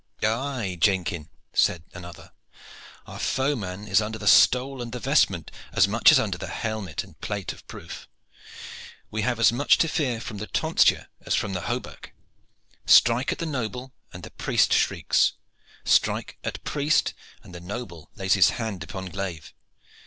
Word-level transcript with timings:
"Aye, 0.23 0.79
Jenkin," 0.81 1.29
said 1.53 1.83
another, 1.93 2.31
"our 3.05 3.19
foeman 3.19 3.87
is 3.87 4.01
under 4.01 4.17
the 4.17 4.25
stole 4.25 4.81
and 4.81 4.91
the 4.91 4.99
vestment 4.99 5.51
as 5.73 5.87
much 5.87 6.11
as 6.11 6.17
under 6.17 6.39
the 6.39 6.47
helmet 6.47 7.03
and 7.03 7.21
plate 7.21 7.53
of 7.53 7.63
proof. 7.67 8.07
We 9.11 9.21
have 9.21 9.39
as 9.39 9.51
much 9.53 9.77
to 9.77 9.87
fear 9.87 10.19
from 10.19 10.39
the 10.39 10.47
tonsure 10.47 11.09
as 11.23 11.35
from 11.35 11.53
the 11.53 11.67
hauberk. 11.69 12.15
Strike 12.87 13.31
at 13.31 13.37
the 13.37 13.45
noble 13.45 13.93
and 14.11 14.23
the 14.23 14.31
priest 14.31 14.73
shrieks, 14.73 15.33
strike 15.85 16.39
at 16.43 16.63
priest 16.63 17.13
and 17.43 17.53
the 17.53 17.61
noble 17.61 18.09
lays 18.15 18.33
his 18.33 18.49
hand 18.57 18.81
upon 18.83 19.05
glaive. 19.05 19.53